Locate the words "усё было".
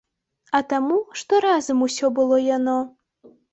1.89-2.43